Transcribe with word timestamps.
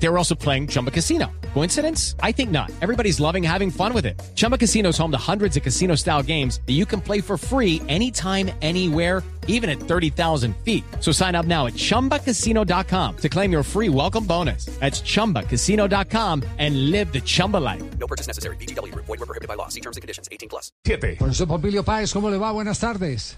They 0.00 0.08
were 0.08 0.18
also 0.18 0.34
playing 0.34 0.68
Chumba 0.68 0.90
Casino. 0.90 1.30
Coincidence? 1.54 2.14
I 2.22 2.32
think 2.32 2.50
not. 2.50 2.70
Everybody's 2.80 3.18
loving 3.18 3.42
having 3.42 3.70
fun 3.70 3.92
with 3.92 4.06
it. 4.06 4.20
Chumba 4.36 4.56
Casino 4.56 4.90
is 4.90 4.98
home 4.98 5.10
to 5.10 5.18
hundreds 5.18 5.56
of 5.56 5.62
casino 5.62 5.96
style 5.96 6.22
games 6.22 6.60
that 6.66 6.74
you 6.74 6.86
can 6.86 7.00
play 7.00 7.20
for 7.20 7.36
free 7.36 7.82
anytime, 7.88 8.50
anywhere, 8.62 9.24
even 9.48 9.68
at 9.68 9.80
30,000 9.80 10.54
feet. 10.58 10.84
So 11.00 11.10
sign 11.10 11.34
up 11.34 11.46
now 11.46 11.66
at 11.66 11.74
chumbacasino.com 11.74 13.16
to 13.16 13.28
claim 13.28 13.50
your 13.50 13.64
free 13.64 13.88
welcome 13.88 14.24
bonus. 14.24 14.66
That's 14.78 15.00
chumbacasino.com 15.00 16.44
and 16.58 16.90
live 16.92 17.12
the 17.12 17.20
Chumba 17.20 17.56
life. 17.56 17.82
No 17.98 18.06
purchase 18.06 18.28
necessary. 18.28 18.56
BGW. 18.56 18.94
Void 18.94 19.08
were 19.08 19.26
prohibited 19.26 19.48
by 19.48 19.54
law. 19.54 19.68
See 19.68 19.80
terms 19.80 19.96
and 19.96 20.02
conditions. 20.02 20.28
18 20.30 20.48
plus. 20.48 20.70
Siete. 20.84 21.16
Profesor 21.18 21.46
Pompilio 21.46 21.82
Páez, 21.82 22.12
¿cómo 22.12 22.30
le 22.30 22.38
va? 22.38 22.52
Buenas 22.52 22.78
tardes. 22.78 23.36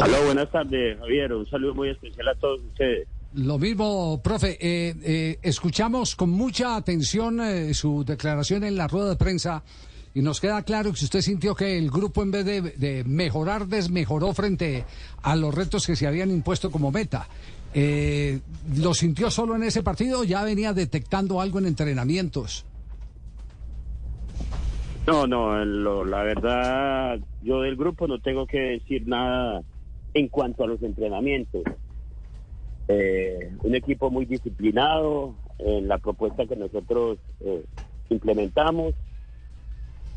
Hola, 0.00 0.20
buenas 0.20 0.50
tardes, 0.52 0.96
Javier. 0.98 1.32
Un 1.32 1.48
saludo 1.50 1.74
muy 1.74 1.90
especial 1.90 2.28
a 2.28 2.34
todos 2.36 2.60
ustedes. 2.60 3.08
Lo 3.34 3.58
mismo, 3.58 4.20
profe. 4.22 4.56
eh, 4.60 4.94
eh, 5.02 5.38
escuchamos 5.42 6.16
con 6.16 6.30
mucha 6.30 6.76
atención 6.76 7.40
eh, 7.40 7.74
su 7.74 8.04
declaración 8.04 8.64
en 8.64 8.76
la 8.76 8.88
rueda 8.88 9.10
de 9.10 9.16
prensa 9.16 9.62
y 10.14 10.22
nos 10.22 10.40
queda 10.40 10.62
claro 10.62 10.92
que 10.92 11.04
usted 11.04 11.20
sintió 11.20 11.54
que 11.54 11.76
el 11.76 11.90
grupo 11.90 12.22
en 12.22 12.30
vez 12.30 12.44
de, 12.44 13.04
mejorar, 13.06 13.66
desmejoró 13.66 14.32
frente 14.32 14.84
a 15.22 15.36
los 15.36 15.54
retos 15.54 15.86
que 15.86 15.94
se 15.94 16.06
habían 16.06 16.30
impuesto 16.30 16.70
como 16.70 16.90
meta. 16.90 17.28
Eh, 17.74 18.40
¿Lo 18.76 18.94
sintió 18.94 19.30
solo 19.30 19.54
en 19.54 19.62
ese 19.62 19.82
partido 19.82 20.20
o 20.20 20.24
ya 20.24 20.42
venía 20.42 20.72
detectando 20.72 21.40
algo 21.42 21.58
en 21.58 21.66
entrenamientos? 21.66 22.64
No, 25.06 25.26
no, 25.26 25.62
lo- 25.64 26.04
la 26.04 26.22
verdad, 26.22 27.18
yo 27.42 27.60
del 27.60 27.76
grupo 27.76 28.06
no 28.08 28.18
tengo 28.20 28.46
que 28.46 28.58
decir 28.58 29.06
nada 29.06 29.62
en 30.14 30.28
cuanto 30.28 30.64
a 30.64 30.66
los 30.66 30.82
entrenamientos. 30.82 31.62
Eh, 32.90 33.52
un 33.62 33.74
equipo 33.74 34.10
muy 34.10 34.24
disciplinado 34.24 35.34
en 35.58 35.88
la 35.88 35.98
propuesta 35.98 36.46
que 36.46 36.56
nosotros 36.56 37.18
eh, 37.40 37.62
implementamos. 38.08 38.94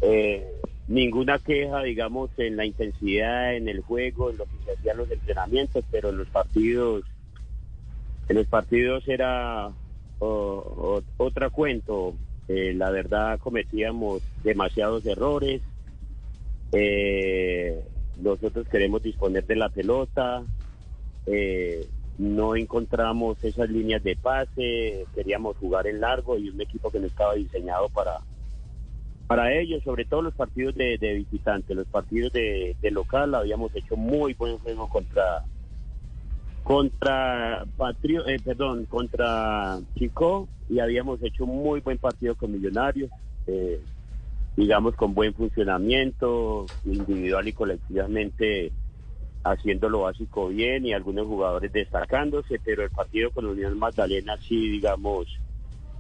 Eh, 0.02 0.48
ninguna 0.88 1.38
queja, 1.38 1.84
digamos, 1.84 2.30
en 2.38 2.56
la 2.56 2.66
intensidad, 2.66 3.56
en 3.56 3.68
el 3.68 3.82
juego, 3.82 4.30
en 4.30 4.38
lo 4.38 4.46
que 4.46 4.52
se 4.64 4.72
hacían 4.72 4.98
los 4.98 5.12
entrenamientos, 5.12 5.84
pero 5.92 6.10
en 6.10 6.18
los 6.18 6.30
partidos, 6.30 7.04
en 8.30 8.38
los 8.38 8.48
partidos 8.48 9.06
era 9.08 9.72
otra 10.20 11.50
cuento. 11.50 12.16
La 12.48 12.90
verdad 12.90 13.40
cometíamos 13.40 14.22
demasiados 14.44 15.06
errores. 15.06 15.62
Nosotros 18.22 18.68
queremos 18.68 19.02
disponer 19.02 19.46
de 19.46 19.56
la 19.56 19.70
pelota. 19.70 20.44
No 22.22 22.56
encontramos 22.56 23.44
esas 23.44 23.70
líneas 23.70 24.04
de 24.04 24.16
pase. 24.16 25.08
Queríamos 25.16 25.58
jugar 25.58 25.88
en 25.88 26.00
largo 26.00 26.38
y 26.38 26.50
un 26.50 26.62
equipo 26.62 26.92
que 26.92 27.00
no 27.00 27.08
estaba 27.08 27.34
diseñado 27.34 27.90
para 27.90 28.20
para 29.26 29.54
ellos, 29.54 29.82
sobre 29.84 30.04
todo 30.04 30.22
los 30.22 30.34
partidos 30.34 30.76
de, 30.76 30.98
de 30.98 31.14
visitante, 31.14 31.74
los 31.74 31.88
partidos 31.88 32.34
de, 32.34 32.76
de 32.82 32.92
local, 32.92 33.34
habíamos 33.34 33.74
hecho 33.74 33.96
muy 33.96 34.34
buen 34.34 34.58
juego 34.58 34.90
contra 34.90 35.46
contra 36.64 37.66
Patrio, 37.78 38.28
eh, 38.28 38.40
perdón, 38.44 38.86
contra 38.86 39.80
Chico 39.98 40.50
y 40.70 40.80
habíamos 40.80 41.24
hecho 41.24 41.46
un 41.46 41.64
muy 41.64 41.80
buen 41.80 41.98
partido 41.98 42.36
con 42.36 42.52
Millonarios, 42.52 43.10
eh, 43.48 43.80
digamos 44.58 44.96
con 44.96 45.14
buen 45.14 45.34
funcionamiento, 45.34 46.66
individual 46.86 47.48
y 47.48 47.54
colectivamente 47.54 48.74
haciendo 49.44 49.90
lo 49.90 50.02
básico 50.02 50.50
bien 50.50 50.86
y 50.86 50.94
algunos 50.94 51.28
jugadores 51.28 51.72
destacándose, 51.72 52.60
pero 52.64 52.84
el 52.84 52.92
partido 52.92 53.32
con 53.32 53.46
Unión 53.46 53.78
Magdalena 53.78 54.38
sí, 54.38 54.70
digamos, 54.70 55.28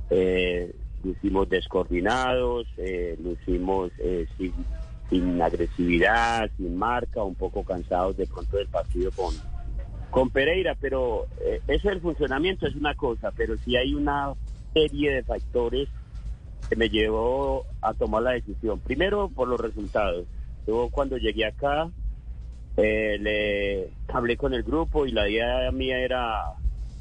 eh, 0.10 0.74
lucimos 1.04 1.50
descoordinados, 1.50 2.68
eh, 2.78 3.18
lucimos 3.22 3.92
eh, 4.00 4.28
sin, 4.38 4.54
sin 5.10 5.42
agresividad, 5.42 6.50
sin 6.58 6.78
marca, 6.78 7.24
un 7.24 7.36
poco 7.36 7.64
cansados 7.64 8.18
de 8.18 8.28
pronto 8.28 8.58
del 8.58 8.68
partido 8.68 9.12
con, 9.12 9.34
con 10.10 10.30
Pereira, 10.30 10.76
pero 10.80 11.26
eh, 11.42 11.62
eso 11.68 11.90
del 11.90 12.02
funcionamiento 12.02 12.68
es 12.68 12.76
una 12.76 12.94
cosa, 12.96 13.32
pero 13.36 13.58
sí 13.58 13.76
hay 13.76 13.96
una 13.96 14.34
serie 14.74 15.14
de 15.14 15.24
factores 15.24 15.90
que 16.70 16.76
me 16.76 16.90
llevó 16.90 17.66
a 17.82 17.94
tomar 17.94 18.24
la 18.24 18.32
decisión. 18.32 18.80
Primero, 18.80 19.30
por 19.30 19.48
los 19.48 19.60
resultados. 19.60 20.26
Yo 20.68 20.90
cuando 20.92 21.18
llegué 21.18 21.46
acá, 21.46 21.90
eh, 22.78 23.18
le 23.20 23.90
hablé 24.08 24.38
con 24.38 24.54
el 24.54 24.64
grupo 24.64 25.06
y 25.06 25.12
la 25.12 25.30
idea 25.30 25.72
mía 25.72 26.00
era 26.00 26.54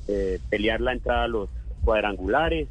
eh, 0.08 0.38
pelear 0.48 0.80
la 0.80 0.92
entrada 0.92 1.24
a 1.24 1.28
los 1.28 1.48
cuadrangulares. 1.84 2.68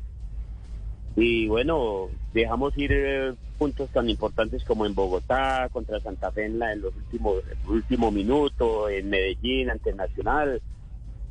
Y 1.16 1.48
bueno, 1.48 2.10
dejamos 2.34 2.78
ir 2.78 2.92
eh, 2.94 3.34
puntos 3.58 3.90
tan 3.90 4.10
importantes 4.10 4.64
como 4.64 4.86
en 4.86 4.96
Bogotá, 4.96 5.70
contra 5.72 6.00
Santa 6.00 6.32
Fe 6.32 6.46
en, 6.46 6.60
la, 6.60 6.72
en 6.74 6.82
los 6.82 6.96
últimos 6.96 7.44
último 7.68 8.12
minuto, 8.12 8.90
en 8.90 9.10
Medellín, 9.10 9.70
ante 9.70 9.94
Nacional. 9.94 10.62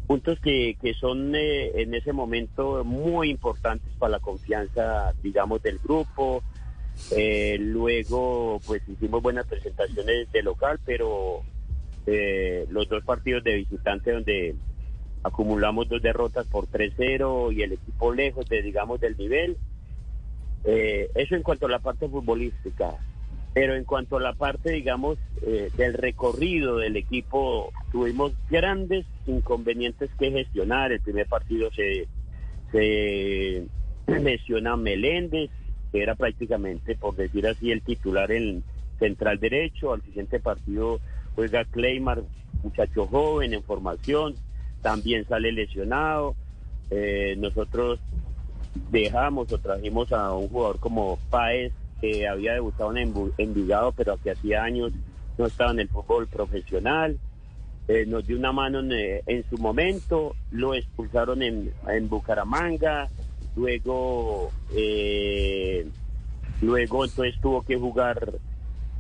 Puntos 0.07 0.41
que, 0.41 0.77
que 0.81 0.95
son 0.95 1.35
eh, 1.35 1.83
en 1.83 1.95
ese 1.95 2.13
momento 2.13 2.83
muy 2.85 3.31
importantes 3.31 3.91
para 3.99 4.13
la 4.13 4.21
confianza, 4.21 5.13
digamos, 5.23 5.63
del 5.63 5.79
grupo. 5.79 6.43
Eh, 7.13 7.57
luego, 7.61 8.61
pues 8.67 8.83
hicimos 8.89 9.23
buenas 9.23 9.47
presentaciones 9.47 10.31
de 10.33 10.43
local, 10.43 10.81
pero 10.85 11.43
eh, 12.11 12.67
los 12.71 12.89
dos 12.89 13.05
partidos 13.05 13.45
de 13.45 13.57
visitante 13.57 14.13
donde 14.13 14.55
acumulamos 15.23 15.89
dos 15.89 16.01
derrotas 16.01 16.47
por 16.47 16.67
3-0 16.67 17.55
y 17.55 17.63
el 17.63 17.73
equipo 17.73 18.15
lejos 18.15 18.49
de, 18.49 18.63
digamos, 18.63 18.99
del 18.99 19.17
nivel. 19.19 19.59
Eh, 20.65 21.11
eso 21.15 21.35
en 21.35 21.43
cuanto 21.43 21.67
a 21.67 21.71
la 21.71 21.81
parte 21.81 22.09
futbolística. 22.09 22.95
Pero 23.53 23.75
en 23.75 23.85
cuanto 23.85 24.17
a 24.17 24.21
la 24.21 24.33
parte, 24.33 24.71
digamos, 24.71 25.19
eh, 25.43 25.71
del 25.77 25.95
recorrido 25.95 26.79
del 26.79 26.97
equipo, 26.97 27.73
tuvimos 27.93 28.33
grandes 28.51 29.05
inconvenientes 29.27 30.11
que 30.19 30.31
gestionar. 30.31 30.93
El 30.93 31.01
primer 31.01 31.27
partido 31.27 31.71
se, 31.73 32.07
se 32.73 33.67
lesiona 34.07 34.77
Meléndez, 34.77 35.51
que 35.93 36.03
era 36.03 36.15
prácticamente, 36.15 36.95
por 36.95 37.17
decir 37.17 37.47
así, 37.47 37.71
el 37.71 37.83
titular 37.83 38.31
en 38.33 38.63
central 38.99 39.41
derecho. 39.41 39.93
Al 39.93 40.03
siguiente 40.03 40.41
partido 40.41 41.01
juega 41.39 41.65
Kleimar, 41.67 42.25
muchacho 42.65 43.07
joven 43.07 43.55
en 43.55 43.63
formación, 43.63 44.35
también 44.83 45.25
sale 45.29 45.53
lesionado. 45.53 46.35
Eh, 46.91 47.37
nosotros 47.39 48.01
dejamos 48.91 49.53
o 49.53 49.59
trajimos 49.59 50.13
a 50.13 50.33
un 50.33 50.49
jugador 50.49 50.81
como 50.81 51.17
Páez, 51.31 51.73
que 52.01 52.27
había 52.27 52.55
debutado 52.55 52.97
en 52.97 53.15
Envigado, 53.39 53.93
pero 53.93 54.17
que 54.17 54.33
hacía 54.33 54.65
años 54.65 54.91
no 55.37 55.47
estaba 55.47 55.71
en 55.71 55.79
el 55.79 55.89
fútbol 55.89 56.27
profesional. 56.27 57.17
Eh, 57.87 58.05
nos 58.05 58.27
dio 58.27 58.37
una 58.37 58.51
mano 58.51 58.81
en, 58.81 58.91
eh, 58.91 59.23
en 59.27 59.49
su 59.49 59.59
momento, 59.59 60.35
lo 60.51 60.75
expulsaron 60.75 61.41
en, 61.41 61.73
en 61.87 62.09
Bucaramanga, 62.09 63.09
luego, 63.55 64.51
eh, 64.75 65.87
luego 66.61 67.05
entonces 67.05 67.41
tuvo 67.41 67.63
que 67.63 67.77
jugar 67.77 68.41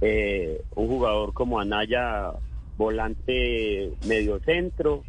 eh, 0.00 0.62
un 0.74 0.88
jugador 0.88 1.32
como 1.32 1.58
Anaya, 1.60 2.32
volante 2.76 3.90
medio 4.04 4.38
centro, 4.40 5.04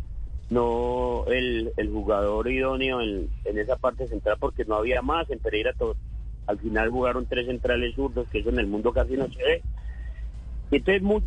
no 0.49 1.25
el, 1.27 1.71
el 1.77 1.89
jugador 1.89 2.49
idóneo 2.49 3.01
en, 3.01 3.29
en 3.45 3.59
esa 3.59 3.75
parte 3.75 4.07
central 4.07 4.37
porque 4.39 4.65
no 4.65 4.75
había 4.75 5.01
más, 5.01 5.29
en 5.29 5.39
Pereira 5.39 5.73
to- 5.73 5.95
al 6.47 6.57
final 6.57 6.89
jugaron 6.89 7.27
tres 7.27 7.45
centrales 7.45 7.93
zurdos, 7.93 8.27
que 8.29 8.39
eso 8.39 8.49
en 8.49 8.59
el 8.59 8.65
mundo 8.65 8.91
casi 8.91 9.13
no 9.13 9.27
se 9.29 9.43
ve. 9.43 9.63
Entonces 10.71 11.01
mu- 11.03 11.21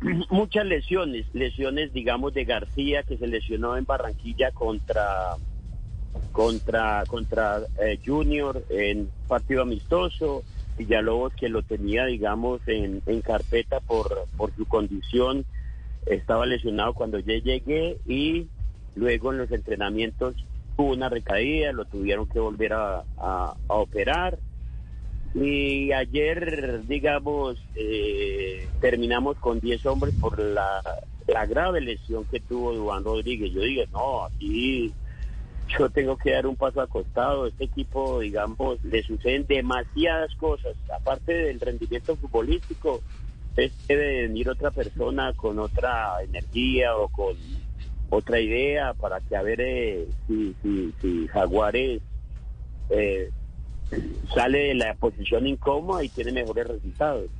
muchas 0.30 0.64
lesiones, 0.66 1.26
lesiones 1.32 1.92
digamos 1.92 2.32
de 2.34 2.44
García 2.44 3.02
que 3.02 3.16
se 3.16 3.26
lesionó 3.26 3.76
en 3.76 3.84
Barranquilla 3.84 4.52
contra 4.52 5.34
contra 6.32 7.04
contra 7.06 7.60
eh, 7.80 7.98
Junior 8.04 8.64
en 8.70 9.10
partido 9.26 9.62
amistoso, 9.62 10.44
Villalobos 10.78 11.34
que 11.34 11.48
lo 11.48 11.62
tenía 11.62 12.06
digamos 12.06 12.60
en, 12.66 13.02
carpeta 13.22 13.80
por, 13.80 14.26
su 14.56 14.64
condición, 14.66 15.44
estaba 16.06 16.46
lesionado 16.46 16.94
cuando 16.94 17.18
yo 17.18 17.34
llegué 17.34 17.98
y 18.06 18.46
luego 18.94 19.32
en 19.32 19.38
los 19.38 19.50
entrenamientos 19.50 20.36
tuvo 20.76 20.92
una 20.92 21.08
recaída, 21.08 21.72
lo 21.72 21.84
tuvieron 21.84 22.26
que 22.26 22.38
volver 22.38 22.72
a, 22.72 23.04
operar. 23.66 24.38
Y 25.34 25.92
ayer, 25.92 26.86
digamos, 26.86 27.58
eh, 27.74 28.66
terminamos 28.80 29.36
con 29.36 29.60
10 29.60 29.84
hombres 29.86 30.14
por 30.18 30.38
la, 30.38 30.80
grave 31.46 31.82
lesión 31.82 32.24
que 32.24 32.40
tuvo 32.40 32.74
Juan 32.82 33.04
Rodríguez. 33.04 33.52
Yo 33.52 33.60
dije, 33.60 33.86
no, 33.92 34.24
aquí 34.24 34.92
yo 35.76 35.90
tengo 35.90 36.16
que 36.16 36.32
dar 36.32 36.46
un 36.46 36.56
paso 36.56 36.80
acostado. 36.80 37.46
Este 37.46 37.64
equipo, 37.64 38.20
digamos, 38.20 38.82
le 38.84 39.02
suceden 39.02 39.46
demasiadas 39.46 40.34
cosas. 40.36 40.76
Aparte 40.94 41.32
del 41.32 41.60
rendimiento 41.60 42.16
futbolístico, 42.16 43.02
es 43.56 43.72
debe 43.86 44.22
venir 44.22 44.48
otra 44.48 44.70
persona 44.70 45.32
con 45.34 45.58
otra 45.58 46.22
energía 46.22 46.96
o 46.96 47.08
con 47.08 47.36
otra 48.10 48.40
idea 48.40 48.94
para 48.94 49.20
que 49.20 49.36
a 49.36 49.42
ver 49.42 49.60
eh, 49.60 50.06
si, 50.26 50.54
si, 50.62 50.94
si 51.00 51.28
Jaguares 51.28 52.00
eh, 52.90 53.30
sale 54.34 54.58
de 54.58 54.74
la 54.74 54.94
posición 54.94 55.46
incómoda 55.46 56.04
y 56.04 56.08
tiene 56.08 56.32
mejores 56.32 56.68
resultados. 56.68 57.30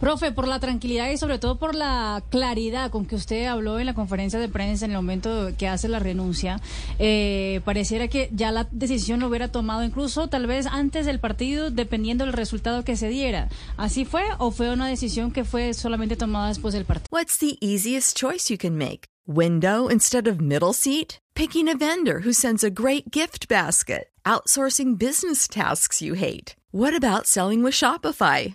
Profe, 0.00 0.32
por 0.32 0.46
la 0.48 0.60
tranquilidad 0.60 1.10
y 1.10 1.16
sobre 1.16 1.38
todo 1.38 1.58
por 1.58 1.74
la 1.74 2.22
claridad 2.30 2.90
con 2.90 3.06
que 3.06 3.16
usted 3.16 3.46
habló 3.46 3.78
en 3.78 3.86
la 3.86 3.94
conferencia 3.94 4.38
de 4.38 4.48
prensa 4.48 4.84
en 4.84 4.90
el 4.90 4.96
momento 4.96 5.50
que 5.56 5.68
hace 5.68 5.88
la 5.88 5.98
renuncia, 5.98 6.60
eh, 6.98 7.60
pareciera 7.64 8.08
que 8.08 8.28
ya 8.32 8.50
la 8.50 8.68
decisión 8.70 9.20
lo 9.20 9.28
hubiera 9.28 9.48
tomado 9.48 9.84
incluso 9.84 10.28
tal 10.28 10.46
vez 10.46 10.66
antes 10.66 11.06
del 11.06 11.20
partido, 11.20 11.70
dependiendo 11.70 12.24
del 12.24 12.32
resultado 12.32 12.84
que 12.84 12.96
se 12.96 13.08
diera. 13.08 13.48
¿Así 13.76 14.04
fue 14.04 14.24
o 14.38 14.50
fue 14.50 14.72
una 14.72 14.88
decisión 14.88 15.30
que 15.30 15.44
fue 15.44 15.74
solamente 15.74 16.16
tomada 16.16 16.48
después 16.48 16.74
del 16.74 16.84
partido? 16.84 17.08
What's 17.10 17.38
the 17.38 17.56
easiest 17.60 18.16
choice 18.16 18.50
you 18.50 18.58
can 18.58 18.76
make? 18.76 19.06
Window 19.26 19.88
instead 19.88 20.26
of 20.26 20.40
middle 20.40 20.74
seat? 20.74 21.18
Picking 21.34 21.68
a 21.68 21.76
vendor 21.76 22.20
who 22.24 22.32
sends 22.32 22.62
a 22.62 22.70
great 22.70 23.10
gift 23.10 23.48
basket? 23.48 24.08
Outsourcing 24.24 24.98
business 24.98 25.48
tasks 25.48 26.02
you 26.02 26.14
hate? 26.14 26.54
What 26.72 26.94
about 26.96 27.26
selling 27.26 27.62
with 27.62 27.74
Shopify? 27.74 28.54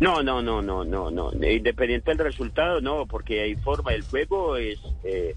No, 0.00 0.22
no, 0.22 0.40
no, 0.40 0.62
no, 0.62 0.82
no, 0.82 1.10
no. 1.10 1.30
Independiente 1.32 2.10
del 2.10 2.24
resultado, 2.24 2.80
no, 2.80 3.04
porque 3.04 3.42
hay 3.42 3.54
forma. 3.56 3.92
El 3.92 4.02
juego 4.02 4.56
es, 4.56 4.80
eh, 5.04 5.34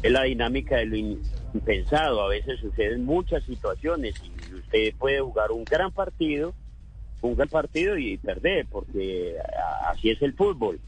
es 0.00 0.12
la 0.12 0.22
dinámica 0.22 0.76
de 0.76 0.86
lo 0.86 0.96
impensado. 0.96 2.22
A 2.22 2.28
veces 2.28 2.60
suceden 2.60 3.04
muchas 3.04 3.42
situaciones 3.42 4.14
y 4.22 4.54
usted 4.54 4.94
puede 4.96 5.20
jugar 5.20 5.50
un 5.50 5.64
gran 5.64 5.90
partido, 5.90 6.54
un 7.20 7.34
gran 7.34 7.48
partido 7.48 7.98
y 7.98 8.16
perder, 8.18 8.66
porque 8.70 9.34
así 9.88 10.10
es 10.10 10.22
el 10.22 10.34
fútbol. 10.34 10.78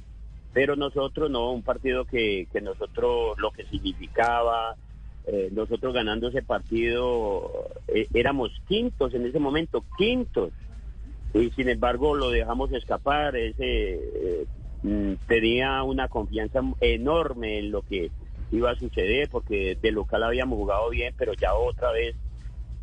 Pero 0.52 0.76
nosotros 0.76 1.28
no, 1.28 1.50
un 1.50 1.62
partido 1.62 2.04
que, 2.04 2.46
que 2.52 2.60
nosotros 2.60 3.36
lo 3.38 3.50
que 3.50 3.64
significaba, 3.64 4.76
eh, 5.26 5.48
nosotros 5.50 5.92
ganando 5.92 6.28
ese 6.28 6.42
partido, 6.42 7.50
eh, 7.88 8.06
éramos 8.14 8.52
quintos 8.68 9.12
en 9.12 9.26
ese 9.26 9.40
momento, 9.40 9.84
quintos 9.98 10.52
y 11.40 11.50
sin 11.50 11.68
embargo 11.68 12.14
lo 12.14 12.30
dejamos 12.30 12.72
escapar. 12.72 13.36
Ese 13.36 13.94
eh, 13.94 14.46
mm, 14.82 15.12
tenía 15.26 15.82
una 15.82 16.08
confianza 16.08 16.60
enorme 16.80 17.58
en 17.58 17.70
lo 17.70 17.82
que 17.82 18.10
iba 18.50 18.70
a 18.70 18.78
suceder 18.78 19.28
porque 19.30 19.76
de 19.80 19.92
local 19.92 20.22
habíamos 20.22 20.56
jugado 20.58 20.90
bien, 20.90 21.14
pero 21.16 21.34
ya 21.34 21.54
otra 21.54 21.92
vez, 21.92 22.16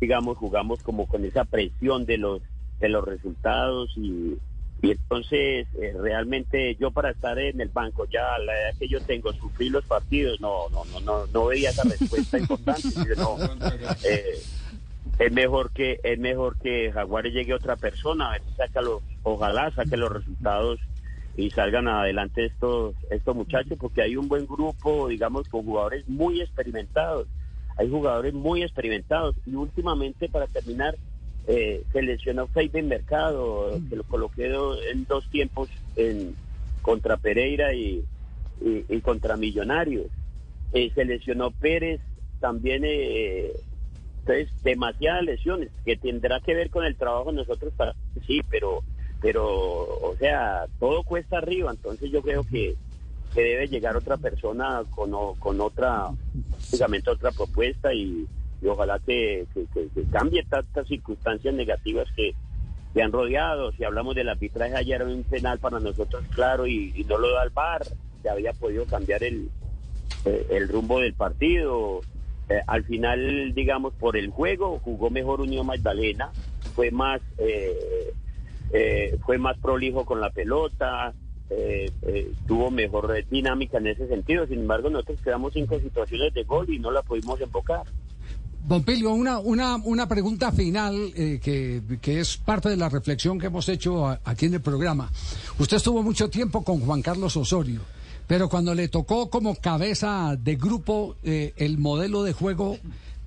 digamos, 0.00 0.36
jugamos 0.38 0.82
como 0.82 1.06
con 1.06 1.24
esa 1.24 1.44
presión 1.44 2.06
de 2.06 2.18
los 2.18 2.42
de 2.80 2.88
los 2.90 3.04
resultados 3.04 3.90
y, 3.96 4.36
y 4.82 4.90
entonces 4.90 5.66
eh, 5.80 5.94
realmente 5.98 6.76
yo 6.76 6.90
para 6.90 7.10
estar 7.10 7.38
en 7.38 7.60
el 7.60 7.70
banco 7.70 8.04
ya 8.04 8.34
a 8.34 8.38
la 8.38 8.52
edad 8.52 8.78
que 8.78 8.86
yo 8.86 9.00
tengo 9.00 9.32
sufrí 9.32 9.70
los 9.70 9.86
partidos 9.86 10.38
no 10.42 10.68
no 10.68 10.84
no 10.84 11.00
no 11.00 11.26
no 11.26 11.46
veía 11.46 11.70
esa 11.70 11.84
respuesta 11.84 12.38
importante 12.38 12.88
no, 13.16 13.38
eh, 14.04 14.42
es 15.18 15.32
mejor 15.32 15.70
que 15.70 15.98
es 16.02 16.18
mejor 16.18 16.58
que 16.58 16.92
Jaguares 16.92 17.32
llegue 17.32 17.54
otra 17.54 17.76
persona, 17.76 18.28
a 18.28 18.32
ver 18.32 18.42
si 18.42 18.54
saca 18.54 18.82
los, 18.82 19.02
ojalá 19.22 19.70
saque 19.70 19.96
los 19.96 20.12
resultados 20.12 20.78
y 21.36 21.50
salgan 21.50 21.88
adelante 21.88 22.46
estos 22.46 22.94
estos 23.10 23.36
muchachos 23.36 23.78
porque 23.78 24.02
hay 24.02 24.16
un 24.16 24.28
buen 24.28 24.46
grupo, 24.46 25.08
digamos, 25.08 25.48
con 25.48 25.64
jugadores 25.64 26.08
muy 26.08 26.40
experimentados. 26.40 27.28
Hay 27.78 27.90
jugadores 27.90 28.32
muy 28.32 28.62
experimentados 28.62 29.36
y 29.44 29.54
últimamente 29.54 30.28
para 30.28 30.46
terminar 30.46 30.96
eh, 31.46 31.84
se 31.92 32.02
lesionó 32.02 32.48
Mercado, 32.84 33.78
que 33.88 33.96
lo 33.96 34.04
coloqué 34.04 34.46
en 34.90 35.04
dos 35.04 35.28
tiempos 35.30 35.68
en 35.94 36.34
contra 36.82 37.16
Pereira 37.16 37.74
y, 37.74 38.04
y, 38.60 39.00
contra 39.00 39.36
Millonarios. 39.36 40.06
Eh, 40.72 40.90
se 40.94 41.04
lesionó 41.04 41.50
Pérez 41.50 42.00
también 42.40 42.82
eh, 42.84 43.52
entonces, 44.26 44.48
demasiadas 44.64 45.22
lesiones, 45.22 45.70
que 45.84 45.96
tendrá 45.96 46.40
que 46.40 46.52
ver 46.52 46.68
con 46.68 46.84
el 46.84 46.96
trabajo 46.96 47.30
de 47.30 47.36
nosotros 47.36 47.72
para 47.76 47.94
sí, 48.26 48.40
pero, 48.50 48.82
pero, 49.20 49.44
o 49.44 50.16
sea, 50.18 50.66
todo 50.80 51.04
cuesta 51.04 51.38
arriba, 51.38 51.70
entonces 51.70 52.10
yo 52.10 52.22
creo 52.22 52.42
que, 52.42 52.74
que 53.32 53.40
debe 53.40 53.68
llegar 53.68 53.96
otra 53.96 54.16
persona 54.16 54.82
con, 54.90 55.12
con 55.36 55.60
otra, 55.60 56.08
básicamente 56.50 57.08
otra 57.08 57.30
propuesta 57.30 57.94
y, 57.94 58.26
ojalá 58.66 58.98
que, 58.98 59.46
que, 59.54 59.88
cambie 60.10 60.42
tantas 60.42 60.88
circunstancias 60.88 61.54
negativas 61.54 62.08
que, 62.16 62.34
que 62.94 63.02
han 63.02 63.12
rodeado. 63.12 63.70
Si 63.72 63.84
hablamos 63.84 64.16
del 64.16 64.28
arbitraje 64.28 64.74
ayer, 64.74 65.04
un 65.04 65.22
penal 65.22 65.60
para 65.60 65.78
nosotros, 65.78 66.24
claro, 66.34 66.66
y, 66.66 67.06
no 67.08 67.16
lo 67.16 67.32
da 67.32 67.44
el 67.44 67.50
VAR, 67.50 67.86
se 68.22 68.28
había 68.28 68.52
podido 68.54 68.86
cambiar 68.86 69.22
el, 69.22 69.50
el 70.24 70.68
rumbo 70.68 70.98
del 70.98 71.14
partido. 71.14 72.00
Eh, 72.48 72.60
al 72.66 72.84
final, 72.84 73.52
digamos, 73.54 73.92
por 73.94 74.16
el 74.16 74.30
juego 74.30 74.80
jugó 74.84 75.10
mejor 75.10 75.40
Unión 75.40 75.66
Magdalena, 75.66 76.30
fue 76.74 76.90
más, 76.90 77.20
eh, 77.38 78.12
eh, 78.72 79.18
fue 79.24 79.38
más 79.38 79.58
prolijo 79.58 80.04
con 80.04 80.20
la 80.20 80.30
pelota, 80.30 81.12
tuvo 82.46 82.72
mejor 82.72 83.12
dinámica 83.30 83.78
en 83.78 83.88
ese 83.88 84.08
sentido. 84.08 84.46
Sin 84.46 84.60
embargo, 84.60 84.90
nosotros 84.90 85.20
quedamos 85.22 85.52
cinco 85.52 85.78
situaciones 85.78 86.34
de 86.34 86.44
gol 86.44 86.68
y 86.70 86.78
no 86.78 86.90
la 86.90 87.02
pudimos 87.02 87.40
embocar. 87.40 87.82
Pompilio, 88.68 89.12
una, 89.12 89.38
una, 89.38 89.76
una 89.76 90.08
pregunta 90.08 90.50
final 90.50 91.12
que, 91.14 91.82
que, 92.00 92.20
es 92.20 92.36
parte 92.36 92.68
de 92.68 92.76
la 92.76 92.88
reflexión 92.88 93.38
que 93.38 93.46
hemos 93.46 93.68
hecho 93.68 94.06
aquí 94.24 94.46
en 94.46 94.54
el 94.54 94.60
programa. 94.60 95.08
Usted 95.58 95.76
estuvo 95.76 96.02
mucho 96.02 96.28
tiempo 96.28 96.64
con 96.64 96.80
Juan 96.80 97.00
Carlos 97.00 97.36
Osorio. 97.36 97.80
Pero 98.26 98.48
cuando 98.48 98.74
le 98.74 98.88
tocó 98.88 99.30
como 99.30 99.54
cabeza 99.54 100.36
de 100.36 100.56
grupo, 100.56 101.16
eh, 101.22 101.54
el 101.56 101.78
modelo 101.78 102.22
de 102.22 102.32
juego 102.32 102.78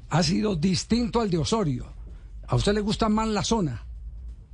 ha 0.09 0.23
sido 0.23 0.55
distinto 0.55 1.21
al 1.21 1.29
de 1.29 1.37
Osorio. 1.37 1.85
¿A 2.47 2.55
usted 2.55 2.73
le 2.73 2.81
gusta 2.81 3.07
más 3.09 3.27
la 3.27 3.43
zona? 3.43 3.85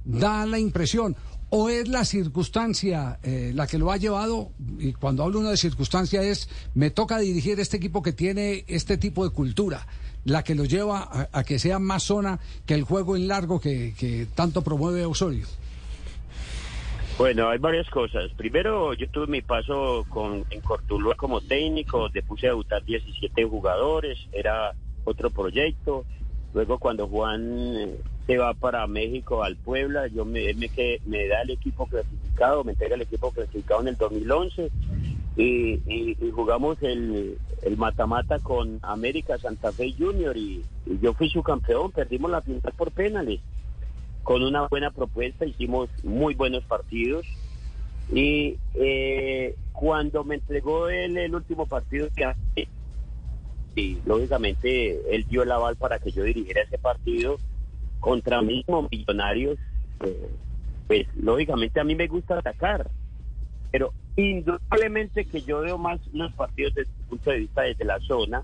Da 0.04 0.46
la 0.46 0.60
impresión. 0.60 1.16
¿O 1.50 1.70
es 1.70 1.88
la 1.88 2.06
circunstancia 2.06 3.20
eh, 3.24 3.52
la 3.56 3.66
que 3.66 3.78
lo 3.78 3.92
ha 3.92 3.98
llevado? 3.98 4.52
Y 4.78 4.94
cuando 4.94 5.24
hablo 5.24 5.40
uno 5.40 5.50
de 5.50 5.58
circunstancia 5.58 6.22
es, 6.22 6.50
me 6.74 6.92
toca 6.92 7.18
dirigir 7.18 7.60
este 7.60 7.78
equipo 7.78 8.02
que 8.02 8.14
tiene 8.14 8.66
este 8.68 8.98
tipo 8.98 9.24
de 9.24 9.30
cultura, 9.30 9.88
la 10.26 10.44
que 10.44 10.56
lo 10.56 10.66
lleva 10.66 11.28
a, 11.32 11.44
que 11.44 11.58
sea 11.58 11.80
más 11.80 12.04
zona 12.04 12.40
que 12.66 12.74
el 12.74 12.84
juego 12.84 13.16
en 13.16 13.28
largo 13.28 13.60
que, 13.60 13.94
que 13.98 14.28
tanto 14.36 14.64
promueve 14.64 15.06
Osorio. 15.06 15.48
Bueno, 17.18 17.48
hay 17.48 17.60
varias 17.60 17.90
cosas. 17.90 18.30
Primero, 18.36 18.94
yo 18.94 19.08
tuve 19.10 19.28
mi 19.28 19.42
paso 19.42 20.06
con, 20.10 20.44
en 20.50 20.60
Cortuluá 20.60 21.16
como 21.16 21.40
técnico, 21.40 22.00
donde 22.00 22.22
puse 22.22 22.48
a 22.48 22.50
debutar 22.50 22.84
17 22.84 23.46
jugadores, 23.46 24.18
era 24.34 24.74
otro 25.06 25.30
proyecto. 25.30 26.04
Luego, 26.54 26.78
cuando 26.78 27.08
Juan 27.08 27.78
eh, 27.78 27.96
se 28.28 28.38
va 28.38 28.54
para 28.54 28.86
México, 28.88 29.44
al 29.44 29.56
Puebla, 29.56 30.08
yo 30.08 30.26
me, 30.26 30.54
me, 30.56 30.70
me 31.06 31.28
da 31.28 31.42
el 31.44 31.52
equipo 31.52 31.88
clasificado, 31.88 32.66
me 32.66 32.74
entrega 32.74 32.96
el 32.96 33.04
equipo 33.04 33.32
clasificado 33.32 33.80
en 33.80 33.88
el 33.88 33.96
2011 33.96 34.70
y, 35.38 35.82
y, 35.88 36.32
jugamos 36.32 36.78
el 36.82 37.38
mata-mata 37.78 38.40
con 38.40 38.80
América 38.82 39.38
Santa 39.38 39.72
Fe 39.72 39.94
Junior 39.98 40.36
y, 40.36 40.64
y 40.86 41.00
yo 41.00 41.14
fui 41.14 41.30
su 41.30 41.44
campeón, 41.44 41.92
perdimos 41.92 42.32
la 42.32 42.42
final 42.42 42.74
por 42.78 42.92
penales 42.92 43.40
con 44.26 44.42
una 44.42 44.68
buena 44.68 44.90
propuesta, 44.90 45.46
hicimos 45.46 45.88
muy 46.04 46.34
buenos 46.34 46.64
partidos. 46.64 47.26
Y 48.12 48.58
eh, 48.74 49.56
cuando 49.72 50.24
me 50.24 50.36
entregó 50.36 50.90
él 50.90 51.16
el 51.18 51.36
último 51.36 51.68
partido 51.68 52.08
que 52.16 52.34
y 53.76 54.00
lógicamente 54.06 55.16
él 55.16 55.26
dio 55.30 55.44
el 55.44 55.52
aval 55.52 55.76
para 55.76 56.00
que 56.00 56.12
yo 56.12 56.24
dirigiera 56.24 56.64
ese 56.64 56.78
partido 56.80 57.38
contra 58.00 58.42
mismo 58.42 58.88
Millonarios. 58.90 59.60
eh, 60.00 60.30
pues 60.88 61.08
lógicamente 61.16 61.80
a 61.80 61.84
mí 61.84 61.94
me 61.94 62.08
gusta 62.08 62.40
atacar, 62.40 62.90
pero 63.72 63.94
indudablemente 64.16 65.26
que 65.26 65.42
yo 65.42 65.62
veo 65.62 65.78
más 65.78 66.00
los 66.14 66.34
partidos 66.34 66.74
desde 66.74 66.92
el 66.92 67.08
punto 67.10 67.30
de 67.30 67.40
vista 67.40 67.62
desde 67.62 67.86
la 67.86 68.00
zona 68.00 68.44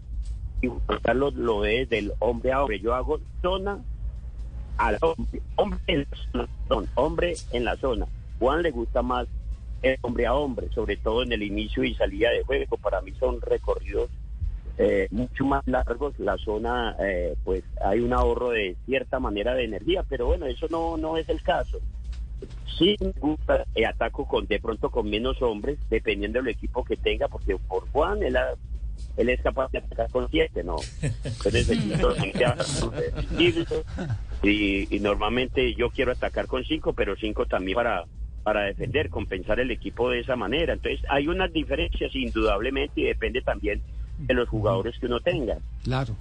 y 0.61 0.69
Carlos 1.01 1.33
lo 1.33 1.61
ve 1.61 1.87
del 1.87 2.13
hombre 2.19 2.51
a 2.51 2.61
hombre. 2.61 2.79
Yo 2.79 2.93
hago 2.93 3.19
zona 3.41 3.79
al 4.77 4.97
hombre, 5.01 5.41
hombre 5.55 5.79
en 5.87 5.99
la 5.99 6.17
zona, 6.31 6.47
perdón, 6.67 6.89
hombre 6.95 7.33
en 7.51 7.65
la 7.65 7.77
zona. 7.77 8.07
Juan 8.39 8.61
le 8.63 8.71
gusta 8.71 9.01
más 9.01 9.27
el 9.81 9.97
hombre 10.01 10.25
a 10.27 10.33
hombre, 10.35 10.67
sobre 10.73 10.97
todo 10.97 11.23
en 11.23 11.31
el 11.31 11.43
inicio 11.43 11.83
y 11.83 11.93
salida 11.95 12.29
de 12.31 12.43
juego. 12.43 12.77
Para 12.77 13.01
mí 13.01 13.11
son 13.19 13.39
recorridos 13.41 14.09
eh, 14.77 15.07
mucho 15.11 15.45
más 15.45 15.65
largos. 15.67 16.17
La 16.19 16.37
zona, 16.37 16.95
eh, 16.99 17.35
pues 17.43 17.63
hay 17.83 17.99
un 17.99 18.13
ahorro 18.13 18.49
de 18.51 18.75
cierta 18.85 19.19
manera 19.19 19.53
de 19.53 19.65
energía, 19.65 20.03
pero 20.07 20.25
bueno, 20.27 20.45
eso 20.47 20.67
no, 20.69 20.97
no 20.97 21.17
es 21.17 21.27
el 21.29 21.41
caso. 21.43 21.79
Sí 22.79 22.95
me 22.99 23.11
gusta, 23.19 23.65
eh, 23.75 23.85
ataco 23.85 24.27
con 24.27 24.47
de 24.47 24.59
pronto 24.59 24.89
con 24.89 25.07
menos 25.09 25.39
hombres, 25.43 25.77
dependiendo 25.89 26.39
del 26.39 26.47
equipo 26.47 26.83
que 26.83 26.97
tenga, 26.97 27.27
porque 27.27 27.55
por 27.67 27.87
Juan 27.91 28.23
él, 28.23 28.35
ha- 28.37 28.55
él 29.17 29.29
es 29.29 29.41
capaz 29.41 29.71
de 29.71 29.77
atacar 29.79 30.09
con 30.09 30.27
siete, 30.31 30.63
¿no? 30.63 30.77
Entonces, 31.23 31.69
y, 34.43 34.95
y 34.95 34.99
normalmente 34.99 35.73
yo 35.75 35.89
quiero 35.89 36.11
atacar 36.11 36.47
con 36.47 36.63
cinco, 36.63 36.93
pero 36.93 37.15
cinco 37.15 37.45
también 37.45 37.75
para 37.75 38.05
para 38.43 38.63
defender, 38.63 39.09
compensar 39.09 39.59
el 39.59 39.71
equipo 39.71 40.09
de 40.09 40.21
esa 40.21 40.35
manera. 40.35 40.73
Entonces 40.73 40.99
hay 41.09 41.27
unas 41.27 41.53
diferencias 41.53 42.15
indudablemente 42.15 43.01
y 43.01 43.03
depende 43.03 43.41
también 43.41 43.81
de 44.17 44.33
los 44.33 44.49
jugadores 44.49 44.97
que 44.99 45.05
uno 45.05 45.19
tenga. 45.19 45.57
Claro. 45.83 46.15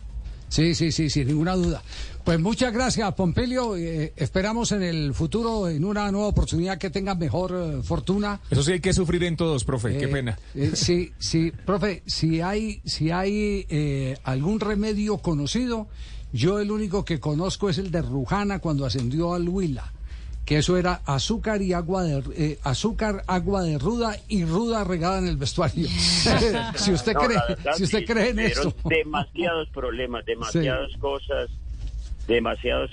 Sí, 0.51 0.75
sí, 0.75 0.93
sí, 0.93 1.09
sin 1.09 1.29
ninguna 1.29 1.55
duda. 1.55 1.83
Pues 2.25 2.39
muchas 2.39 2.73
gracias, 2.75 3.15
Pompelio. 3.15 3.77
Eh, 3.77 4.13
esperamos 4.17 4.73
en 4.73 4.83
el 4.83 5.15
futuro, 5.15 5.69
en 5.69 5.85
una 5.85 6.11
nueva 6.13 6.27
oportunidad, 6.27 6.77
que 6.77 6.91
tengan 6.91 7.19
mejor 7.19 7.55
eh, 7.57 7.83
fortuna. 7.83 8.41
Eso 8.51 8.63
sí 8.63 8.73
hay 8.73 8.81
que 8.81 8.93
sufrir 8.93 9.25
en 9.25 9.37
todos, 9.37 9.65
profe. 9.65 9.97
Qué 9.97 10.05
Eh, 10.05 10.09
pena. 10.09 10.39
sí, 10.75 11.13
sí, 11.19 11.51
profe, 11.65 12.03
si 12.07 12.41
hay, 12.43 12.83
si 12.85 13.11
hay 13.11 13.65
eh, 13.71 14.19
algún 14.25 14.61
remedio 14.61 15.17
conocido, 15.19 15.89
yo 16.33 16.61
el 16.61 16.71
único 16.71 17.05
que 17.05 17.19
conozco 17.21 17.71
es 17.71 17.79
el 17.79 17.91
de 17.91 18.03
Rujana 18.03 18.59
cuando 18.59 18.85
ascendió 18.85 19.33
al 19.35 19.49
Huila, 19.49 19.93
que 20.51 20.59
eso 20.59 20.77
era 20.77 21.01
azúcar 21.07 21.63
y 21.63 21.73
agua 21.75 22.03
de 22.03 22.25
eh, 22.37 22.59
azúcar, 22.65 23.23
agua 23.29 23.63
de 23.63 23.79
ruda 23.79 24.17
y 24.27 24.45
ruda 24.45 24.83
regada 24.83 25.21
en 25.21 25.29
el 25.29 25.37
vestuario. 25.37 25.87
si 26.75 26.91
usted 26.93 27.13
No, 27.15 27.21
cree, 27.21 27.39
verdad, 27.49 27.75
si 27.77 27.85
usted 27.85 28.01
sí, 28.01 28.05
cree 28.05 28.31
en 28.31 28.41
eso. 28.41 28.75
Demasiados 28.85 29.69
problemas, 29.69 30.25
demasiadas 30.27 30.91
cosas, 30.99 31.51
demasiados. 32.27 32.91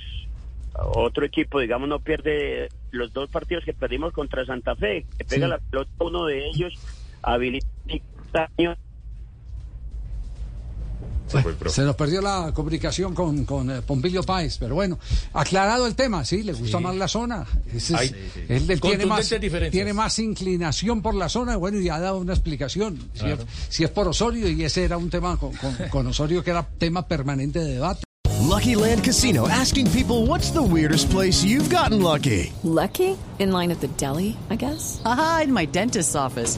Otro 0.75 1.25
equipo, 1.25 1.59
digamos, 1.59 1.89
no 1.89 1.97
pierde 1.97 2.69
los 2.91 3.11
dos 3.11 3.27
partidos 3.31 3.65
que 3.65 3.73
perdimos 3.73 4.13
contra 4.13 4.45
Santa 4.45 4.75
Fe, 4.75 5.07
que 5.17 5.25
pega 5.25 5.47
Sí. 5.47 5.49
la 5.49 5.57
pelota 5.57 5.89
uno 5.97 6.25
de 6.25 6.47
ellos, 6.49 6.73
habilita 7.23 8.51
Se 11.69 11.81
nos 11.83 11.95
perdió 11.95 12.21
la 12.21 12.51
comunicación 12.53 13.13
con, 13.13 13.45
con 13.45 13.69
eh, 13.69 13.81
Pompilio 13.81 14.23
Páez, 14.23 14.57
pero 14.57 14.75
bueno, 14.75 14.97
aclarado 15.33 15.85
el 15.87 15.95
tema, 15.95 16.23
sí, 16.25 16.43
le 16.43 16.53
gusta 16.53 16.79
más 16.79 16.95
la 16.95 17.07
zona. 17.07 17.45
Ese 17.73 17.93
es- 17.93 17.99
Hay- 17.99 18.15
él 18.49 18.67
le 18.67 18.77
tiene 18.77 19.05
más, 19.05 19.29
tiene 19.71 19.93
más 19.93 20.19
inclinación 20.19 21.01
por 21.01 21.15
la 21.15 21.29
zona, 21.29 21.57
bueno, 21.57 21.79
y 21.79 21.89
ha 21.89 21.99
dado 21.99 22.19
una 22.19 22.33
explicación. 22.33 22.97
Si, 23.13 23.25
es, 23.25 23.39
si 23.69 23.83
es 23.83 23.89
por 23.89 24.07
Osorio, 24.07 24.49
y 24.49 24.63
ese 24.63 24.83
era 24.83 24.97
un 24.97 25.09
tema 25.09 25.37
con, 25.37 25.51
con- 25.53 25.75
con 25.89 26.07
Osorio 26.07 26.43
que 26.43 26.51
era 26.51 26.67
tema 26.77 27.07
permanente 27.07 27.59
de 27.59 27.73
debate. 27.73 28.01
Lucky 28.47 28.75
Land 28.75 29.03
Casino 29.03 29.45
asking 29.47 29.87
people 29.91 30.25
what's 30.25 30.51
the 30.53 30.61
weirdest 30.61 31.09
place 31.09 31.43
you've 31.43 31.69
gotten 31.69 32.01
lucky? 32.01 32.53
Lucky? 32.63 33.17
In 33.39 33.51
line 33.51 33.71
at 33.73 33.79
the 33.81 33.89
deli, 33.97 34.37
I 34.49 34.55
guess? 34.55 35.01
Aha, 35.03 35.41
in 35.43 35.51
my 35.53 35.65
dentist's 35.67 36.15
office. 36.15 36.57